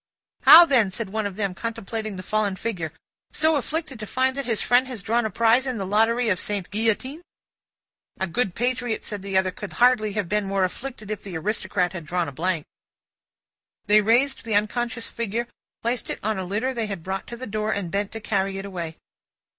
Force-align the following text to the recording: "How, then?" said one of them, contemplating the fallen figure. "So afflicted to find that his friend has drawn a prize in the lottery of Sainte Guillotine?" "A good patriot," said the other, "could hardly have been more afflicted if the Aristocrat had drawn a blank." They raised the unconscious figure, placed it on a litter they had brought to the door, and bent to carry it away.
"How, 0.41 0.65
then?" 0.65 0.89
said 0.89 1.11
one 1.11 1.27
of 1.27 1.35
them, 1.35 1.53
contemplating 1.53 2.15
the 2.15 2.23
fallen 2.23 2.55
figure. 2.55 2.91
"So 3.33 3.55
afflicted 3.55 3.99
to 3.99 4.07
find 4.07 4.35
that 4.35 4.47
his 4.47 4.59
friend 4.59 4.87
has 4.87 5.03
drawn 5.03 5.27
a 5.27 5.29
prize 5.29 5.67
in 5.67 5.77
the 5.77 5.85
lottery 5.85 6.27
of 6.29 6.39
Sainte 6.39 6.71
Guillotine?" 6.71 7.21
"A 8.19 8.25
good 8.25 8.55
patriot," 8.55 9.03
said 9.03 9.21
the 9.21 9.37
other, 9.37 9.51
"could 9.51 9.73
hardly 9.73 10.13
have 10.13 10.27
been 10.27 10.45
more 10.45 10.63
afflicted 10.63 11.11
if 11.11 11.21
the 11.21 11.37
Aristocrat 11.37 11.93
had 11.93 12.07
drawn 12.07 12.27
a 12.27 12.31
blank." 12.31 12.65
They 13.85 14.01
raised 14.01 14.43
the 14.43 14.55
unconscious 14.55 15.05
figure, 15.07 15.47
placed 15.83 16.09
it 16.09 16.17
on 16.23 16.39
a 16.39 16.45
litter 16.45 16.73
they 16.73 16.87
had 16.87 17.03
brought 17.03 17.27
to 17.27 17.37
the 17.37 17.45
door, 17.45 17.71
and 17.71 17.91
bent 17.91 18.11
to 18.13 18.19
carry 18.19 18.57
it 18.57 18.65
away. 18.65 18.97